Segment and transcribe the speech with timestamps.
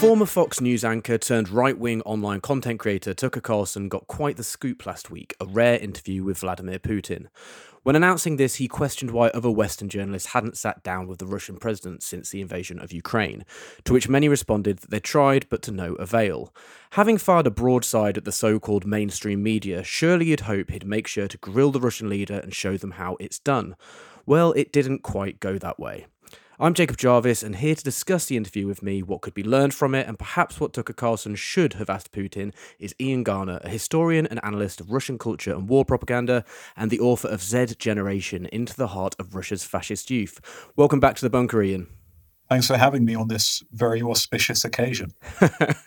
[0.00, 4.42] Former Fox News anchor turned right wing online content creator Tucker Carlson got quite the
[4.42, 7.26] scoop last week a rare interview with Vladimir Putin.
[7.82, 11.58] When announcing this, he questioned why other Western journalists hadn't sat down with the Russian
[11.58, 13.44] president since the invasion of Ukraine,
[13.84, 16.54] to which many responded that they tried but to no avail.
[16.92, 21.08] Having fired a broadside at the so called mainstream media, surely you'd hope he'd make
[21.08, 23.76] sure to grill the Russian leader and show them how it's done.
[24.24, 26.06] Well, it didn't quite go that way.
[26.62, 29.72] I'm Jacob Jarvis, and here to discuss the interview with me, what could be learned
[29.72, 33.70] from it, and perhaps what Tucker Carlson should have asked Putin, is Ian Garner, a
[33.70, 36.44] historian and analyst of Russian culture and war propaganda,
[36.76, 40.38] and the author of Z Generation Into the Heart of Russia's Fascist Youth.
[40.76, 41.86] Welcome back to the bunker, Ian.
[42.50, 45.14] Thanks for having me on this very auspicious occasion.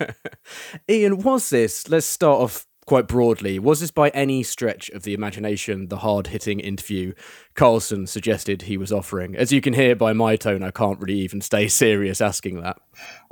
[0.90, 5.14] Ian, was this, let's start off quite broadly, was this by any stretch of the
[5.14, 7.14] imagination the hard hitting interview
[7.56, 9.36] Carlson suggested he was offering?
[9.36, 12.78] As you can hear by my tone, I can't really even stay serious asking that.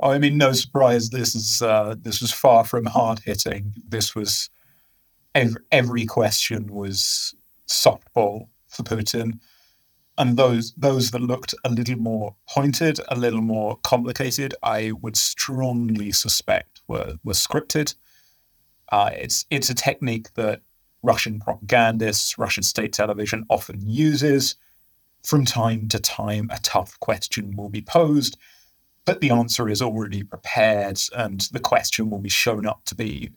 [0.02, 1.10] I mean, no surprise.
[1.10, 3.74] This is uh, this was far from hard hitting.
[3.88, 4.50] This was
[5.34, 7.34] every, every question was
[7.68, 9.38] softball for Putin,
[10.18, 15.16] and those those that looked a little more pointed, a little more complicated, I would
[15.16, 17.94] strongly suspect were were scripted
[18.90, 20.60] uh, it's it's a technique that
[21.02, 24.56] Russian propagandists, Russian state television often uses.
[25.22, 28.36] From time to time, a tough question will be posed,
[29.04, 33.30] but the answer is already prepared, and the question will be shown up to be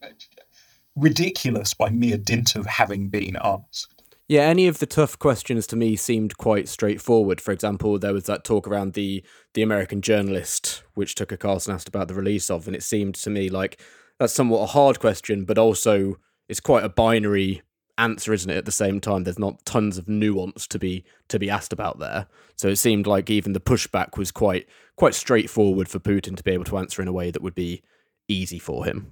[0.96, 3.96] ridiculous by mere dint of having been asked.
[4.28, 7.40] Yeah, any of the tough questions to me seemed quite straightforward.
[7.40, 9.24] For example, there was that talk around the
[9.54, 13.30] the American journalist, which Tucker Carlson asked about the release of, and it seemed to
[13.30, 13.80] me like
[14.20, 16.16] that's somewhat a hard question, but also
[16.48, 17.62] it's quite a binary
[17.98, 18.58] answer, isn't it?
[18.58, 22.00] At the same time, there's not tons of nuance to be to be asked about
[22.00, 22.28] there.
[22.56, 26.52] So it seemed like even the pushback was quite quite straightforward for Putin to be
[26.52, 27.82] able to answer in a way that would be
[28.28, 29.12] easy for him.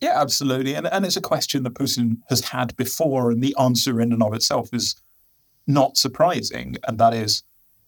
[0.00, 0.74] Yeah, absolutely.
[0.74, 4.22] And and it's a question that Putin has had before, and the answer in and
[4.22, 4.96] of itself is
[5.66, 6.76] not surprising.
[6.86, 7.42] And that is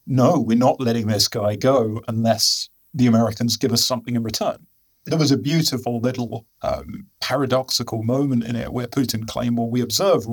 [0.06, 4.66] no, we're not letting this guy go unless the Americans give us something in return
[5.06, 9.81] there was a beautiful little um, paradoxical moment in it where Putin claimed, well, we
[9.81, 10.27] observe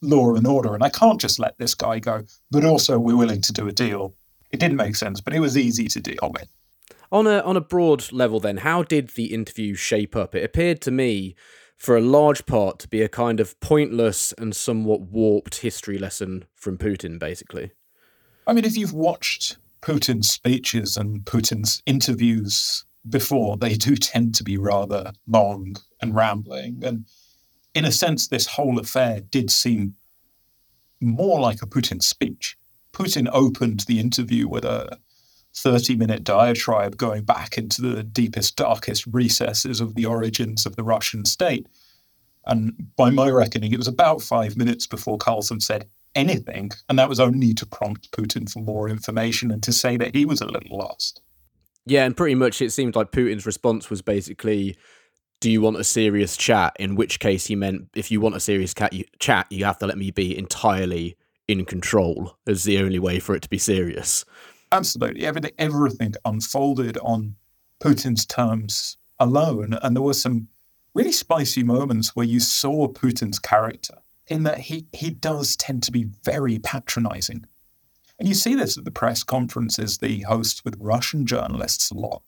[0.00, 3.42] law and order, and I can't just let this guy go, but also we're willing
[3.42, 4.14] to do a deal.
[4.50, 6.48] It didn't make sense, but it was easy to deal with.
[7.12, 10.34] On a on a broad level, then, how did the interview shape up?
[10.34, 11.34] It appeared to me,
[11.76, 16.46] for a large part, to be a kind of pointless and somewhat warped history lesson
[16.54, 17.72] from Putin, basically.
[18.46, 24.44] I mean, if you've watched Putin's speeches and Putin's interviews before, they do tend to
[24.44, 26.82] be rather long and rambling.
[26.84, 27.06] And
[27.74, 29.94] in a sense, this whole affair did seem
[31.00, 32.58] more like a Putin speech.
[32.92, 34.98] Putin opened the interview with a
[35.54, 40.84] 30 minute diatribe going back into the deepest, darkest recesses of the origins of the
[40.84, 41.66] Russian state.
[42.46, 46.70] And by my reckoning, it was about five minutes before Carlson said anything.
[46.88, 50.24] And that was only to prompt Putin for more information and to say that he
[50.24, 51.20] was a little lost.
[51.90, 54.76] Yeah, and pretty much it seemed like Putin's response was basically,
[55.40, 58.40] "Do you want a serious chat?" In which case he meant, "If you want a
[58.40, 58.72] serious
[59.18, 61.16] chat, you have to let me be entirely
[61.48, 64.24] in control." As the only way for it to be serious.
[64.70, 67.34] Absolutely, everything everything unfolded on
[67.80, 70.46] Putin's terms alone, and there were some
[70.94, 75.90] really spicy moments where you saw Putin's character in that he he does tend to
[75.90, 77.46] be very patronizing
[78.20, 82.22] and you see this at the press conferences the hosts with Russian journalists a lot.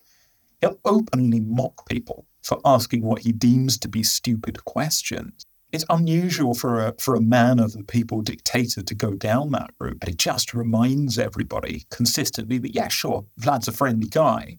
[0.63, 5.45] He'll openly mock people for asking what he deems to be stupid questions.
[5.71, 9.71] It's unusual for a, for a man of the people dictator to go down that
[9.79, 14.59] route, but it just reminds everybody consistently that, yeah, sure, Vlad's a friendly guy.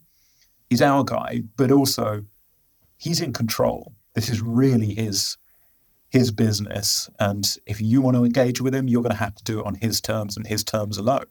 [0.70, 2.24] He's our guy, but also
[2.96, 3.94] he's in control.
[4.14, 5.36] This is really his
[6.14, 7.10] his business.
[7.18, 9.66] And if you want to engage with him, you're going to have to do it
[9.66, 11.26] on his terms and his terms alone.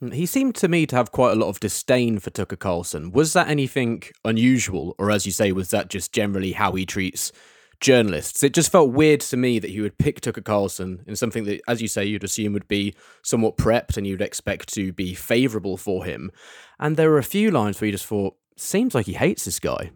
[0.00, 3.10] Mm, he seemed to me to have quite a lot of disdain for Tucker Carlson.
[3.10, 4.94] Was that anything unusual?
[4.96, 7.32] Or, as you say, was that just generally how he treats
[7.80, 8.44] journalists?
[8.44, 11.60] It just felt weird to me that he would pick Tucker Carlson in something that,
[11.66, 12.94] as you say, you'd assume would be
[13.24, 16.30] somewhat prepped and you'd expect to be favourable for him.
[16.78, 19.58] And there were a few lines where you just thought, seems like he hates this
[19.58, 19.90] guy.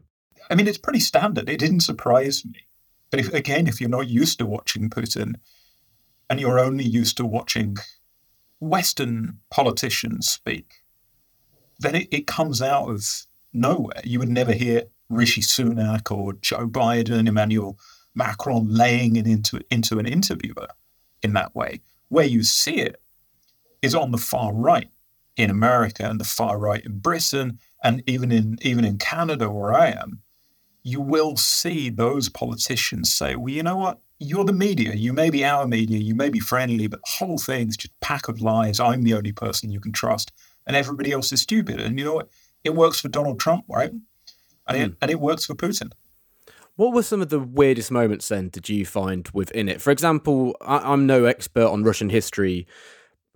[0.51, 1.49] I mean, it's pretty standard.
[1.49, 2.67] It didn't surprise me.
[3.11, 5.35] But if, again, if you're not used to watching Putin
[6.29, 7.77] and you're only used to watching
[8.61, 10.83] Western politicians speak,
[11.79, 14.01] then it, it comes out of nowhere.
[14.05, 17.79] You would never hear Rishi Sunak or Joe Biden, Emmanuel
[18.15, 20.69] Macron laying it into, into an interviewer
[21.23, 21.81] in that way.
[22.09, 23.01] Where you see it
[23.83, 24.91] is on the far right
[25.37, 29.73] in America and the far right in Britain, and even in even in Canada where
[29.73, 30.21] I am,
[30.83, 34.01] you will see those politicians say, "Well, you know what?
[34.19, 34.95] You're the media.
[34.95, 35.99] You may be our media.
[35.99, 38.81] You may be friendly, but the whole thing's just pack of lies.
[38.81, 40.33] I'm the only person you can trust,
[40.67, 42.29] and everybody else is stupid." And you know what?
[42.65, 43.91] It works for Donald Trump, right?
[44.67, 44.85] And mm.
[44.87, 45.93] it and it works for Putin.
[46.77, 49.83] What were some of the weirdest moments then did you find within it?
[49.83, 52.67] For example, I- am no expert on Russian history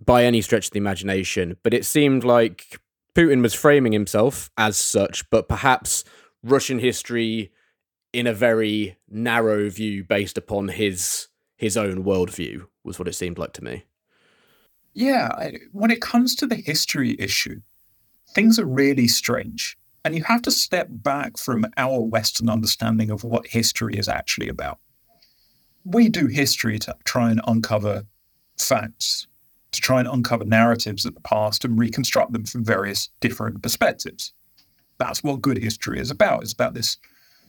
[0.03, 2.79] by any stretch of the imagination, but it seemed like
[3.13, 6.03] Putin was framing himself as such, but perhaps
[6.45, 7.51] Russian history
[8.13, 11.27] in a very narrow view based upon his
[11.57, 13.85] his own worldview was what it seemed like to me.
[14.93, 17.61] Yeah, when it comes to the history issue,
[18.29, 19.77] things are really strange.
[20.03, 24.49] And you have to step back from our Western understanding of what history is actually
[24.49, 24.77] about.
[25.83, 28.05] We do history to try and uncover
[28.57, 29.25] facts,
[29.71, 34.33] to try and uncover narratives of the past and reconstruct them from various different perspectives.
[34.97, 36.43] That's what good history is about.
[36.43, 36.97] It's about this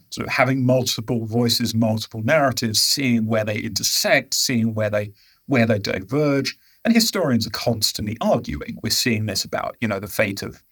[0.09, 5.13] sort of having multiple voices, multiple narratives, seeing where they intersect, seeing where they
[5.45, 6.57] where they diverge.
[6.83, 8.77] And historians are constantly arguing.
[8.81, 10.63] We're seeing this about, you know, the fate of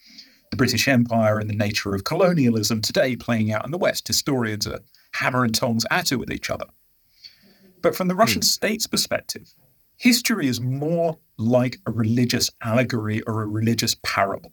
[0.51, 4.07] the British Empire and the nature of colonialism today playing out in the West.
[4.07, 4.80] Historians are
[5.13, 6.66] hammer and tongs at it with each other.
[7.81, 8.45] But from the Russian mm.
[8.45, 9.54] state's perspective,
[9.98, 14.51] history is more like a religious allegory or a religious parable,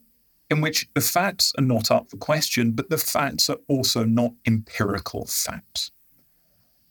[0.53, 4.33] in which the facts are not up for question, but the facts are also not
[4.47, 5.91] empirical facts.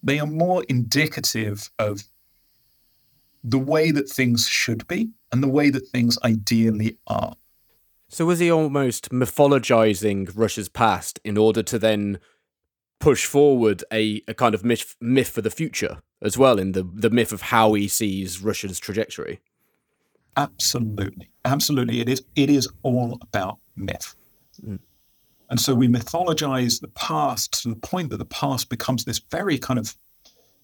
[0.04, 2.04] They are more indicative of
[3.44, 7.36] the way that things should be and the way that things ideally are.
[8.10, 12.20] So was he almost mythologizing Russia's past in order to then
[13.00, 16.84] push forward a, a kind of myth, myth for the future as well in the,
[16.84, 19.40] the myth of how he sees Russia's trajectory?
[20.38, 21.30] Absolutely.
[21.46, 22.00] Absolutely.
[22.02, 24.16] It is it is all about myth.
[24.66, 24.80] Mm.
[25.50, 29.58] And so we mythologize the past to the point that the past becomes this very
[29.58, 29.96] kind of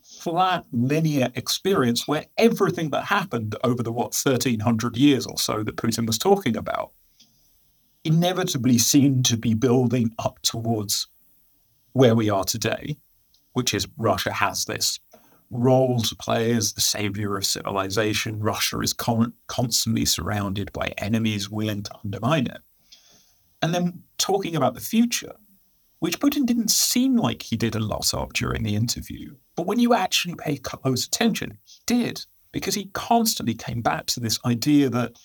[0.01, 5.75] flat linear experience where everything that happened over the what 1300 years or so that
[5.75, 6.91] Putin was talking about
[8.03, 11.07] inevitably seemed to be building up towards
[11.91, 12.97] where we are today,
[13.53, 14.99] which is Russia has this
[15.49, 18.39] role to play as the savior of civilization.
[18.39, 22.61] Russia is con- constantly surrounded by enemies willing to undermine it.
[23.61, 25.33] And then talking about the future,
[25.99, 29.35] which Putin didn't seem like he did a lot of during the interview.
[29.55, 34.19] But when you actually pay close attention, he did, because he constantly came back to
[34.19, 35.17] this idea that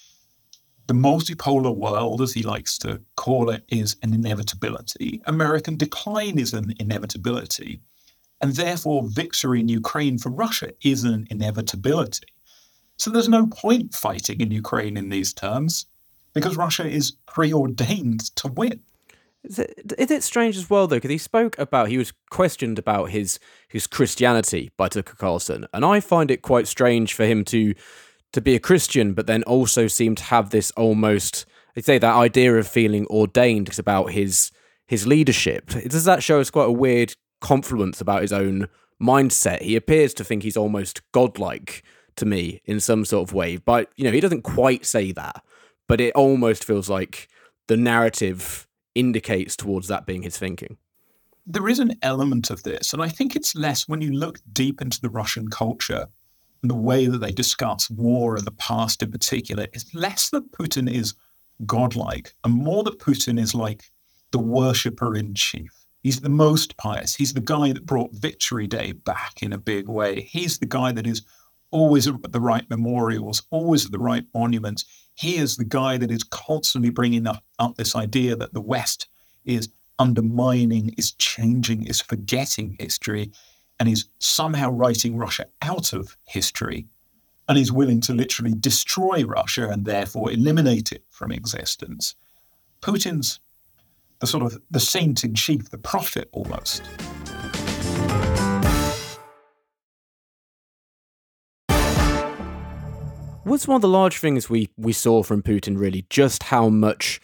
[0.86, 5.20] the multipolar world, as he likes to call it, is an inevitability.
[5.26, 7.80] American decline is an inevitability.
[8.42, 12.26] And therefore, victory in Ukraine for Russia is an inevitability.
[12.98, 15.86] So there's no point fighting in Ukraine in these terms
[16.34, 18.80] because Russia is preordained to win.
[19.44, 20.96] Is it, is it strange as well though?
[20.96, 25.84] Because he spoke about he was questioned about his his Christianity by Tucker Carlson, and
[25.84, 27.74] I find it quite strange for him to
[28.32, 31.44] to be a Christian, but then also seem to have this almost
[31.74, 34.52] they say that idea of feeling ordained is about his
[34.86, 35.66] his leadership.
[35.88, 38.68] Does that show us quite a weird confluence about his own
[39.00, 39.60] mindset?
[39.60, 41.82] He appears to think he's almost godlike
[42.16, 45.42] to me in some sort of way, but you know he doesn't quite say that.
[45.88, 47.28] But it almost feels like
[47.66, 50.78] the narrative indicates towards that being his thinking.
[51.44, 54.80] There is an element of this, and I think it's less when you look deep
[54.80, 56.06] into the Russian culture
[56.62, 60.52] and the way that they discuss war and the past in particular It's less that
[60.52, 61.14] Putin is
[61.66, 63.90] godlike and more that Putin is like
[64.30, 65.81] the worshipper in chief.
[66.02, 67.14] He's the most pious.
[67.14, 70.22] He's the guy that brought Victory Day back in a big way.
[70.22, 71.22] He's the guy that is
[71.70, 74.84] always at the right memorials, always at the right monuments.
[75.14, 79.08] He is the guy that is constantly bringing up, up this idea that the West
[79.44, 79.68] is
[79.98, 83.32] undermining, is changing, is forgetting history
[83.78, 86.86] and is somehow writing Russia out of history
[87.48, 92.14] and is willing to literally destroy Russia and therefore eliminate it from existence.
[92.80, 93.40] Putin's
[94.22, 96.80] the sort of the saint in chief, the prophet almost.
[103.42, 107.20] What's one of the large things we, we saw from Putin really just how much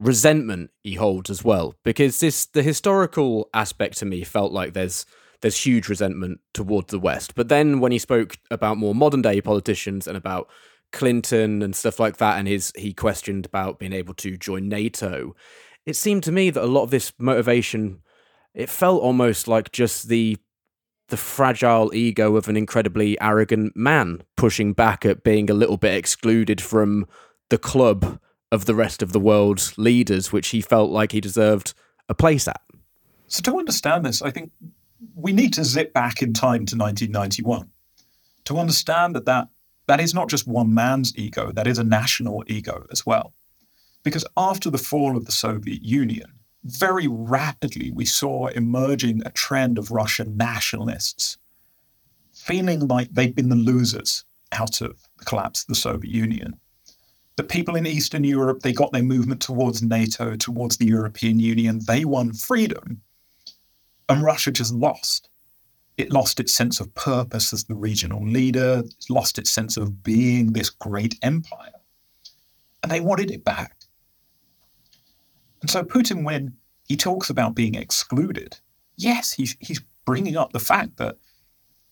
[0.00, 1.76] resentment he holds as well?
[1.84, 5.06] Because this the historical aspect to me felt like there's
[5.42, 7.36] there's huge resentment towards the West.
[7.36, 10.50] But then when he spoke about more modern day politicians and about
[10.90, 15.36] Clinton and stuff like that, and his he questioned about being able to join NATO,
[15.90, 18.00] it seemed to me that a lot of this motivation
[18.54, 20.36] it felt almost like just the
[21.08, 25.94] the fragile ego of an incredibly arrogant man pushing back at being a little bit
[25.94, 27.08] excluded from
[27.48, 28.20] the club
[28.52, 31.74] of the rest of the world's leaders, which he felt like he deserved
[32.08, 32.60] a place at.
[33.26, 34.52] So, to understand this, I think
[35.16, 37.68] we need to zip back in time to 1991
[38.44, 39.48] to understand that that,
[39.88, 43.34] that is not just one man's ego, that is a national ego as well.
[44.02, 46.32] Because after the fall of the Soviet Union,
[46.64, 51.38] very rapidly we saw emerging a trend of Russian nationalists
[52.32, 56.58] feeling like they'd been the losers out of the collapse of the Soviet Union.
[57.36, 61.80] The people in Eastern Europe, they got their movement towards NATO, towards the European Union.
[61.86, 63.02] They won freedom.
[64.08, 65.28] And Russia just lost.
[65.96, 70.02] It lost its sense of purpose as the regional leader, it lost its sense of
[70.02, 71.72] being this great empire.
[72.82, 73.76] And they wanted it back.
[75.60, 76.54] And so Putin, when
[76.86, 78.58] he talks about being excluded,
[78.96, 81.16] yes, he's, he's bringing up the fact that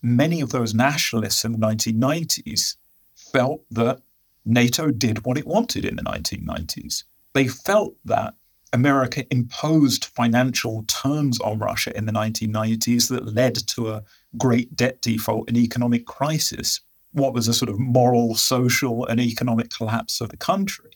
[0.03, 2.77] many of those nationalists in the 1990s
[3.15, 4.01] felt that
[4.45, 7.05] NATO did what it wanted in the 1990s.
[7.35, 8.35] They felt that
[8.73, 14.03] America imposed financial terms on Russia in the 1990s that led to a
[14.37, 16.81] great debt default and economic crisis,
[17.13, 20.91] what was a sort of moral, social, and economic collapse of the country.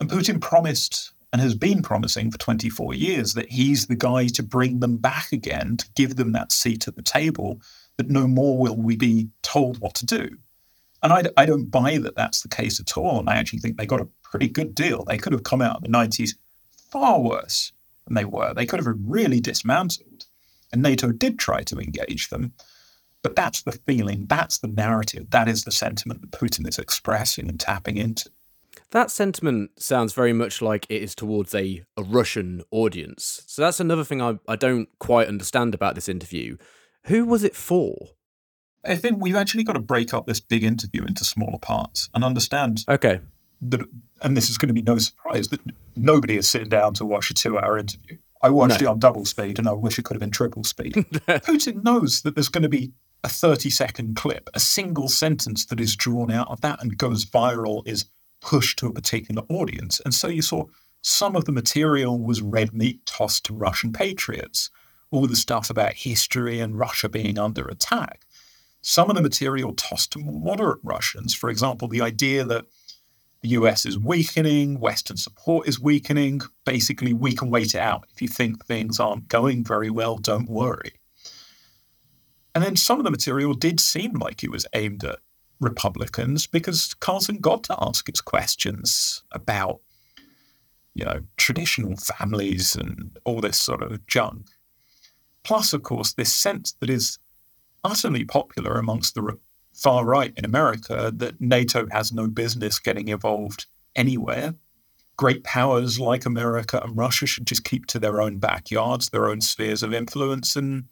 [0.00, 4.42] And Putin promised and has been promising for 24 years that he's the guy to
[4.42, 7.60] bring them back again, to give them that seat at the table,
[7.96, 10.36] that no more will we be told what to do.
[11.02, 13.18] And I, I don't buy that that's the case at all.
[13.18, 15.04] And I actually think they got a pretty good deal.
[15.04, 16.34] They could have come out in the 90s
[16.90, 17.72] far worse
[18.06, 18.54] than they were.
[18.54, 20.26] They could have really dismantled.
[20.72, 22.52] And NATO did try to engage them.
[23.22, 27.48] But that's the feeling, that's the narrative, that is the sentiment that Putin is expressing
[27.48, 28.30] and tapping into.
[28.92, 33.42] That sentiment sounds very much like it is towards a, a Russian audience.
[33.46, 36.58] So that's another thing I, I don't quite understand about this interview.
[37.06, 37.96] Who was it for?
[38.84, 42.22] I think we've actually got to break up this big interview into smaller parts and
[42.22, 42.84] understand.
[42.86, 43.20] Okay.
[43.62, 43.80] That,
[44.20, 45.60] and this is going to be no surprise that
[45.96, 48.18] nobody is sitting down to watch a two-hour interview.
[48.42, 48.88] I watched no.
[48.88, 50.92] it on double speed, and I wish it could have been triple speed.
[50.94, 52.92] Putin knows that there's going to be
[53.24, 57.86] a 30-second clip, a single sentence that is drawn out of that and goes viral,
[57.86, 58.06] is
[58.42, 60.00] pushed to a particular audience.
[60.00, 60.66] And so you saw
[61.00, 64.70] some of the material was red meat tossed to Russian patriots,
[65.10, 68.26] all the stuff about history and Russia being under attack.
[68.82, 72.66] Some of the material tossed to moderate Russians, for example, the idea that
[73.42, 76.40] the US is weakening, Western support is weakening.
[76.64, 78.06] Basically, we can wait it out.
[78.12, 80.92] If you think things aren't going very well, don't worry.
[82.54, 85.18] And then some of the material did seem like it was aimed at
[85.62, 89.80] Republicans because Carlson got to ask its questions about,
[90.94, 94.46] you know, traditional families and all this sort of junk.
[95.44, 97.18] Plus, of course, this sense that is
[97.84, 99.38] utterly popular amongst the
[99.72, 103.66] far right in America that NATO has no business getting involved
[103.96, 104.54] anywhere.
[105.16, 109.40] Great powers like America and Russia should just keep to their own backyards, their own
[109.40, 110.84] spheres of influence, and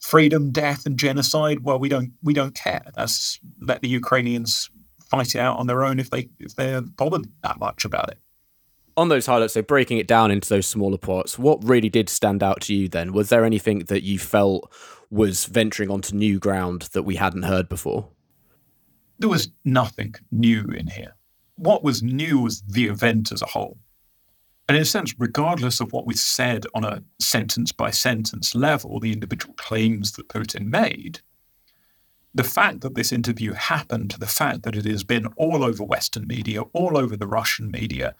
[0.00, 1.60] freedom, death, and genocide.
[1.60, 2.82] Well, we don't we don't care.
[2.94, 4.70] That's let the Ukrainians
[5.10, 8.18] fight it out on their own if they if they're bothered that much about it.
[8.96, 12.42] On those highlights, so breaking it down into those smaller parts, what really did stand
[12.42, 13.12] out to you then?
[13.12, 14.72] Was there anything that you felt
[15.08, 18.08] was venturing onto new ground that we hadn't heard before?
[19.20, 21.14] There was nothing new in here.
[21.54, 23.78] What was new was the event as a whole.
[24.68, 29.00] And in a sense, regardless of what we said on a sentence by sentence level,
[29.00, 31.20] the individual claims that Putin made,
[32.34, 36.26] the fact that this interview happened, the fact that it has been all over Western
[36.26, 38.14] media, all over the Russian media,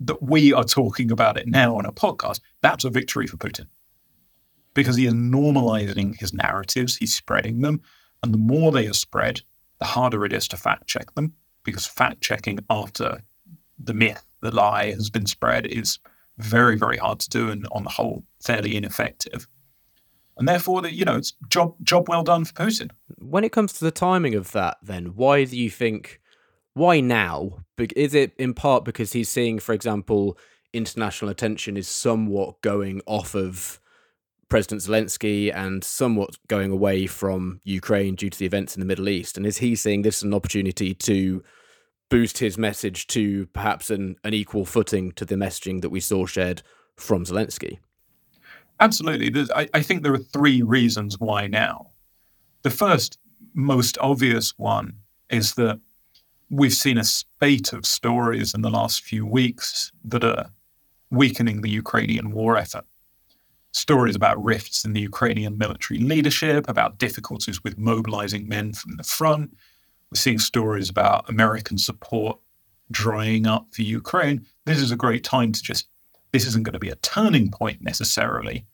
[0.00, 3.66] that we are talking about it now on a podcast, that's a victory for Putin.
[4.74, 7.80] Because he is normalizing his narratives, he's spreading them.
[8.22, 9.42] And the more they are spread,
[9.78, 13.22] the harder it is to fact check them, because fact checking after
[13.78, 15.98] the myth the lie has been spread is
[16.38, 19.46] very, very hard to do and on the whole fairly ineffective.
[20.38, 22.90] And therefore, the, you know, it's job job well done for Putin.
[23.18, 26.20] When it comes to the timing of that, then why do you think?
[26.74, 27.64] Why now?
[27.78, 30.36] Is it in part because he's seeing, for example,
[30.74, 33.80] international attention is somewhat going off of
[34.50, 39.08] President Zelensky and somewhat going away from Ukraine due to the events in the Middle
[39.08, 39.38] East?
[39.38, 41.42] And is he seeing this as an opportunity to
[42.08, 46.26] boost his message to perhaps an, an equal footing to the messaging that we saw
[46.26, 46.62] shared
[46.96, 47.78] from Zelensky?
[48.78, 49.46] Absolutely.
[49.54, 51.90] I, I think there are three reasons why now.
[52.62, 53.18] The first,
[53.54, 54.94] most obvious one
[55.30, 55.80] is that
[56.50, 60.50] we've seen a spate of stories in the last few weeks that are
[61.10, 62.84] weakening the Ukrainian war effort.
[63.72, 69.02] Stories about rifts in the Ukrainian military leadership, about difficulties with mobilizing men from the
[69.02, 69.56] front,
[70.10, 72.38] we're seeing stories about American support
[72.90, 75.88] drying up for Ukraine, this is a great time to just,
[76.32, 78.66] this isn't going to be a turning point necessarily,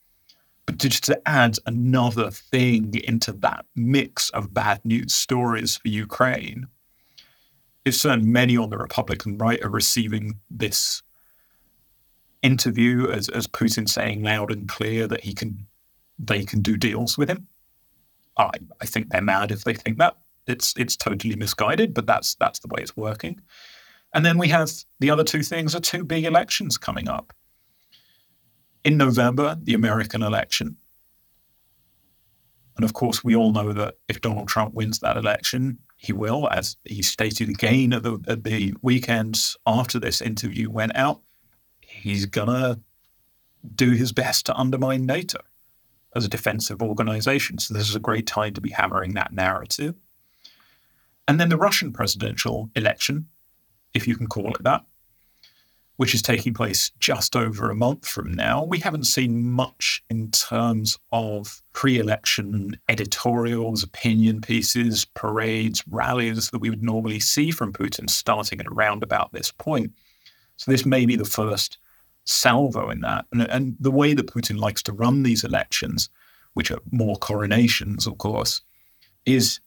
[0.67, 5.89] but to just to add another thing into that mix of bad news stories for
[5.89, 6.69] Ukraine.
[7.85, 11.03] It's certainly many on the Republican right are receiving this
[12.43, 15.67] interview as, as Putin saying loud and clear that he can
[16.19, 17.49] they can do deals with him.
[18.37, 20.17] I, I think they're mad if they think that.
[20.47, 23.41] It's it's totally misguided, but that's that's the way it's working.
[24.13, 24.71] And then we have
[25.01, 27.33] the other two things are two big elections coming up.
[28.85, 30.77] In November, the American election.
[32.77, 36.49] And of course, we all know that if Donald Trump wins that election, he will,
[36.51, 41.21] as he stated again at the, at the weekend after this interview went out,
[41.81, 42.81] he's going to
[43.75, 45.39] do his best to undermine NATO
[46.17, 47.59] as a defensive organization.
[47.59, 49.95] So this is a great time to be hammering that narrative.
[51.29, 53.27] And then the Russian presidential election,
[53.95, 54.85] if you can call it that,
[55.97, 58.65] which is taking place just over a month from now.
[58.65, 66.59] We haven't seen much in terms of pre election editorials, opinion pieces, parades, rallies that
[66.59, 69.93] we would normally see from Putin starting at around about this point.
[70.57, 71.79] So, this may be the first
[72.25, 73.27] salvo in that.
[73.33, 76.09] And, and the way that Putin likes to run these elections,
[76.55, 78.63] which are more coronations, of course,
[79.27, 79.61] is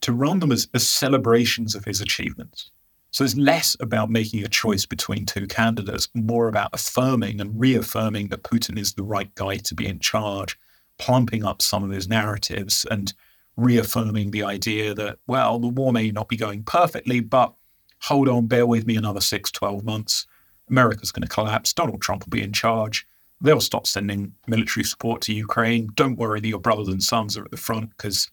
[0.00, 2.70] to run them as, as celebrations of his achievements.
[3.10, 8.28] So it's less about making a choice between two candidates, more about affirming and reaffirming
[8.28, 10.58] that Putin is the right guy to be in charge,
[10.98, 13.14] plumping up some of his narratives and
[13.56, 17.54] reaffirming the idea that, well, the war may not be going perfectly, but
[18.02, 20.26] hold on, bear with me another six, 12 months.
[20.70, 21.72] America's going to collapse.
[21.72, 23.06] Donald Trump will be in charge.
[23.40, 25.88] They'll stop sending military support to Ukraine.
[25.94, 28.30] Don't worry that your brothers and sons are at the front because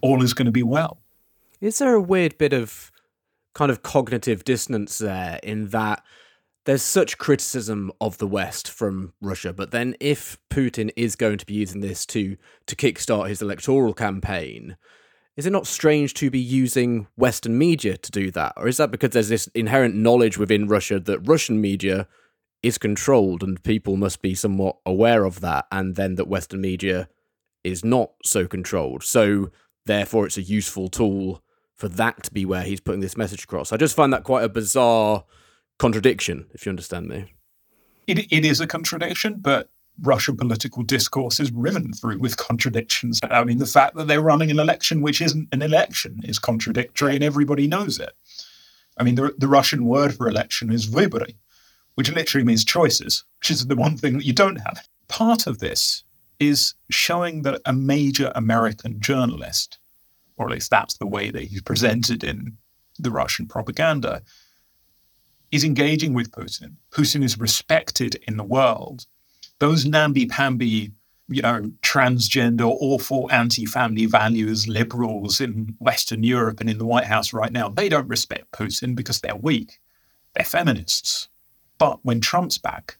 [0.00, 0.98] all is going to be well.
[1.60, 2.90] Is there a weird bit of
[3.54, 6.02] kind of cognitive dissonance there in that
[6.66, 11.46] there's such criticism of the West from Russia, but then if Putin is going to
[11.46, 14.76] be using this to to kickstart his electoral campaign,
[15.36, 18.52] is it not strange to be using Western media to do that?
[18.56, 22.08] Or is that because there's this inherent knowledge within Russia that Russian media
[22.62, 27.08] is controlled and people must be somewhat aware of that, and then that Western media
[27.62, 29.04] is not so controlled?
[29.04, 29.50] So
[29.86, 31.42] therefore, it's a useful tool
[31.74, 33.72] for that to be where he's putting this message across.
[33.72, 35.24] I just find that quite a bizarre
[35.78, 37.34] contradiction, if you understand me.
[38.06, 39.68] It, it is a contradiction, but
[40.02, 43.20] Russian political discourse is riven through with contradictions.
[43.22, 47.14] I mean, the fact that they're running an election which isn't an election is contradictory,
[47.14, 48.12] and everybody knows it.
[48.98, 51.36] I mean, the, the Russian word for election is vybory,
[51.94, 54.86] which literally means choices, which is the one thing that you don't have.
[55.08, 56.04] Part of this
[56.38, 59.78] is showing that a major American journalist
[60.36, 62.56] or at least that's the way that he's presented in
[62.98, 64.22] the Russian propaganda,
[65.50, 66.76] is engaging with Putin.
[66.90, 69.06] Putin is respected in the world.
[69.58, 70.92] Those namby-pamby,
[71.28, 77.32] you know, transgender, awful anti-family values liberals in Western Europe and in the White House
[77.32, 79.78] right now, they don't respect Putin because they're weak.
[80.34, 81.28] They're feminists.
[81.78, 82.98] But when Trump's back,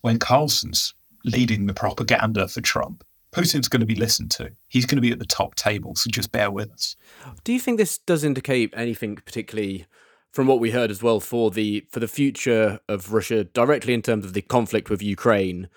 [0.00, 4.52] when Carlson's leading the propaganda for Trump, Putin's going to be listened to.
[4.68, 6.94] He's going to be at the top table, so just bear with us.
[7.42, 9.86] Do you think this does indicate anything particularly
[10.32, 14.02] from what we heard as well for the for the future of Russia directly in
[14.02, 15.68] terms of the conflict with Ukraine?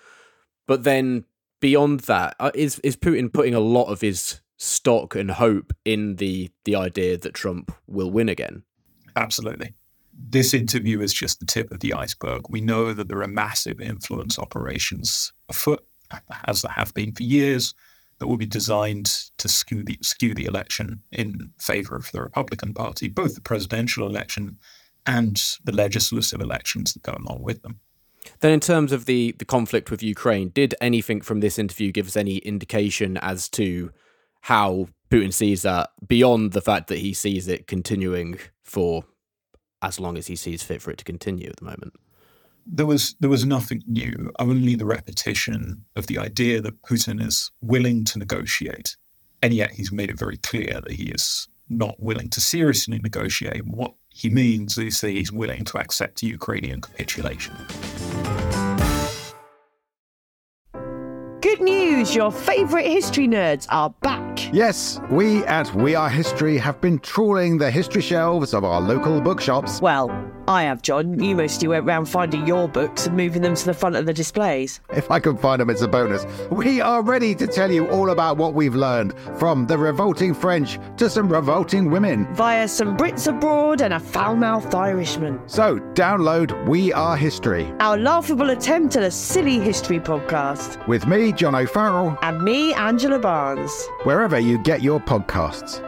[0.68, 1.24] But then
[1.60, 6.16] beyond that, uh, is is Putin putting a lot of his stock and hope in
[6.16, 8.62] the the idea that Trump will win again?
[9.16, 9.74] Absolutely.
[10.20, 12.42] This interview is just the tip of the iceberg.
[12.48, 15.84] We know that there are massive influence operations afoot
[16.46, 17.74] as there have been for years,
[18.18, 19.06] that will be designed
[19.38, 24.06] to skew the, skew the election in favor of the Republican Party, both the presidential
[24.06, 24.58] election
[25.06, 27.80] and the legislative elections that go along with them.
[28.40, 32.08] Then, in terms of the, the conflict with Ukraine, did anything from this interview give
[32.08, 33.90] us any indication as to
[34.42, 39.04] how Putin sees that beyond the fact that he sees it continuing for
[39.80, 41.94] as long as he sees fit for it to continue at the moment?
[42.70, 47.50] There was there was nothing new, only the repetition of the idea that Putin is
[47.60, 48.96] willing to negotiate,
[49.42, 53.64] and yet he's made it very clear that he is not willing to seriously negotiate.
[53.66, 57.54] What he means is that he's willing to accept Ukrainian capitulation.
[61.40, 62.14] Good news!
[62.14, 64.52] Your favourite history nerds are back.
[64.52, 69.20] Yes, we at We Are History have been trawling the history shelves of our local
[69.20, 69.80] bookshops.
[69.80, 70.08] Well,
[70.48, 71.22] I have, John.
[71.22, 74.14] You mostly went round finding your books and moving them to the front of the
[74.14, 74.80] displays.
[74.90, 76.24] If I can find them, it's a bonus.
[76.50, 80.78] We are ready to tell you all about what we've learned from the revolting French
[80.96, 82.26] to some revolting women.
[82.34, 85.38] Via some Brits abroad and a foul mouthed Irishman.
[85.46, 87.70] So, download We Are History.
[87.80, 90.86] Our laughable attempt at a silly history podcast.
[90.88, 92.16] With me, John O'Farrell.
[92.22, 93.86] And me, Angela Barnes.
[94.04, 95.84] Wherever you get your podcasts.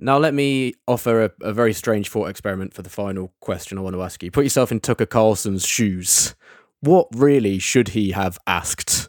[0.00, 3.80] Now, let me offer a, a, very strange thought experiment for the final question I
[3.80, 4.30] want to ask you.
[4.30, 6.36] Put yourself in Tucker Carlson's shoes.
[6.80, 9.08] What really should he have asked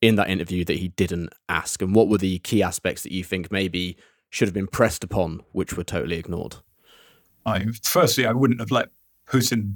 [0.00, 1.82] in that interview that he didn't ask?
[1.82, 3.98] And what were the key aspects that you think maybe
[4.30, 6.56] should have been pressed upon, which were totally ignored?
[7.44, 8.88] I, firstly, I wouldn't have let
[9.26, 9.74] Putin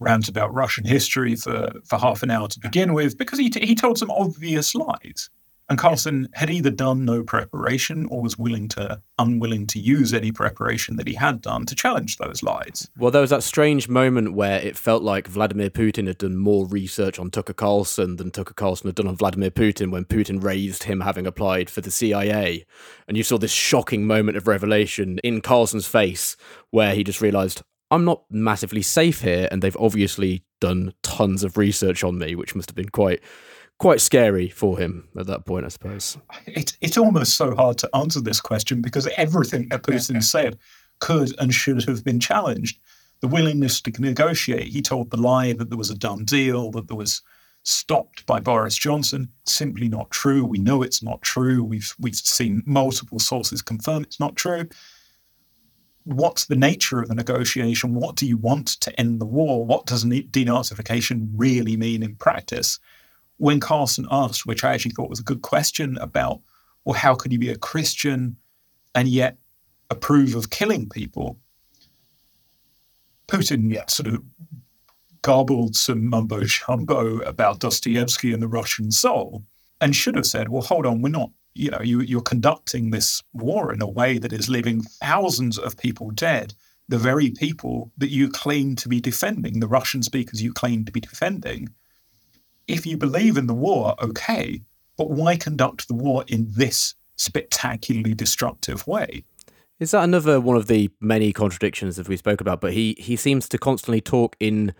[0.00, 3.64] rant about Russian history for, for half an hour to begin with because he, t-
[3.64, 5.30] he told some obvious lies.
[5.68, 10.30] And Carlson had either done no preparation or was willing to unwilling to use any
[10.30, 12.90] preparation that he had done to challenge those lies.
[12.98, 16.66] Well, there was that strange moment where it felt like Vladimir Putin had done more
[16.66, 20.82] research on Tucker Carlson than Tucker Carlson had done on Vladimir Putin when Putin raised
[20.82, 22.66] him having applied for the CIA.
[23.08, 26.36] And you saw this shocking moment of revelation in Carlson's face
[26.70, 31.56] where he just realized, I'm not massively safe here, and they've obviously done tons of
[31.56, 33.22] research on me, which must have been quite
[33.84, 36.16] quite scary for him at that point, I suppose.
[36.46, 40.56] It's it's almost so hard to answer this question because everything that Putin said
[41.00, 42.78] could and should have been challenged.
[43.20, 44.68] The willingness to negotiate.
[44.68, 47.20] He told the lie that there was a done deal, that there was
[47.62, 49.28] stopped by Boris Johnson.
[49.44, 50.46] Simply not true.
[50.46, 51.62] We know it's not true.
[51.62, 54.66] We've we've seen multiple sources confirm it's not true.
[56.04, 57.92] What's the nature of the negotiation?
[57.92, 59.66] What do you want to end the war?
[59.66, 62.80] What does denazification really mean in practice?
[63.38, 66.40] When Carlson asked, which I actually thought was a good question about,
[66.84, 68.36] well, how could you be a Christian
[68.94, 69.38] and yet
[69.90, 71.38] approve of killing people?
[73.26, 74.22] Putin yeah, sort of
[75.22, 79.42] garbled some mumbo jumbo about Dostoevsky and the Russian soul
[79.80, 83.22] and should have said, well, hold on, we're not, you know, you, you're conducting this
[83.32, 86.54] war in a way that is leaving thousands of people dead,
[86.88, 90.92] the very people that you claim to be defending, the Russian speakers you claim to
[90.92, 91.70] be defending
[92.66, 94.62] if you believe in the war, okay,
[94.96, 99.24] but why conduct the war in this spectacularly destructive way?
[99.80, 102.60] Is that another one of the many contradictions that we spoke about?
[102.60, 104.72] But he he seems to constantly talk in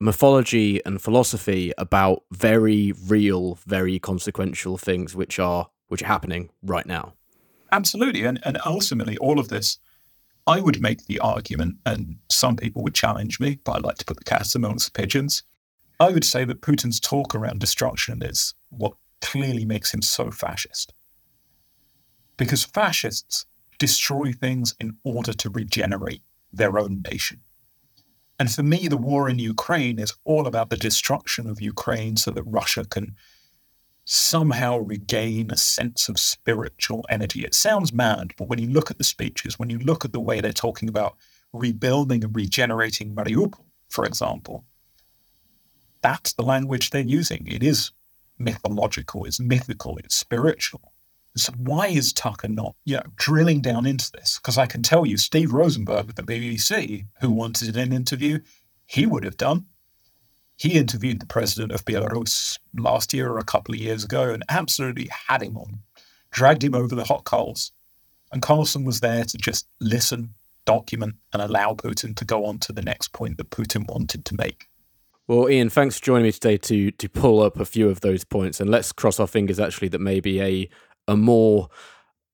[0.00, 6.86] mythology and philosophy about very real, very consequential things which are which are happening right
[6.86, 7.14] now.
[7.72, 8.24] Absolutely.
[8.24, 9.78] And and ultimately all of this
[10.48, 14.06] I would make the argument, and some people would challenge me, but I like to
[14.06, 15.42] put the cats amongst the pigeons,
[16.00, 20.94] I would say that Putin's talk around destruction is what clearly makes him so fascist.
[22.36, 23.46] Because fascists
[23.78, 27.40] destroy things in order to regenerate their own nation.
[28.38, 32.30] And for me, the war in Ukraine is all about the destruction of Ukraine so
[32.30, 33.16] that Russia can
[34.04, 37.44] somehow regain a sense of spiritual energy.
[37.44, 40.20] It sounds mad, but when you look at the speeches, when you look at the
[40.20, 41.16] way they're talking about
[41.52, 44.64] rebuilding and regenerating Mariupol, for example,
[46.02, 47.46] that's the language they're using.
[47.46, 47.92] It is
[48.38, 50.92] mythological, it's mythical, it's spiritual.
[51.36, 54.38] So why is Tucker not, you know, drilling down into this?
[54.38, 58.40] Because I can tell you, Steve Rosenberg at the BBC, who wanted an interview,
[58.86, 59.66] he would have done.
[60.56, 64.42] He interviewed the president of Belarus last year or a couple of years ago and
[64.48, 65.80] absolutely had him on,
[66.32, 67.70] dragged him over the hot coals.
[68.32, 70.34] And Carlson was there to just listen,
[70.64, 74.34] document, and allow Putin to go on to the next point that Putin wanted to
[74.34, 74.67] make.
[75.28, 78.24] Well, Ian, thanks for joining me today to to pull up a few of those
[78.24, 80.68] points, and let's cross our fingers actually that maybe a
[81.06, 81.68] a more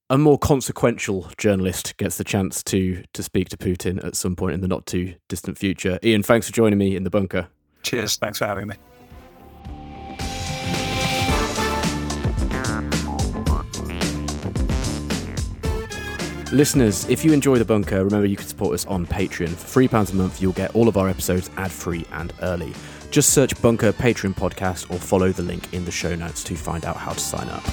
[0.08, 4.54] a more consequential journalist gets the chance to to speak to Putin at some point
[4.54, 5.98] in the not too distant future.
[6.04, 7.48] Ian, thanks for joining me in the bunker.
[7.82, 8.76] Cheers, thanks for having me.
[16.54, 19.48] Listeners, if you enjoy The Bunker, remember you can support us on Patreon.
[19.48, 22.72] For £3 a month, you'll get all of our episodes ad free and early.
[23.10, 26.84] Just search Bunker Patreon Podcast or follow the link in the show notes to find
[26.84, 27.64] out how to sign up.